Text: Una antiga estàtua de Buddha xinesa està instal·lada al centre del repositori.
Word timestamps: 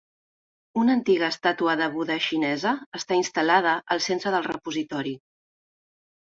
Una 0.83 0.93
antiga 0.99 1.27
estàtua 1.33 1.75
de 1.81 1.89
Buddha 1.97 2.15
xinesa 2.29 2.71
està 3.01 3.19
instal·lada 3.19 3.75
al 3.97 4.03
centre 4.07 4.33
del 4.37 4.49
repositori. 4.49 5.15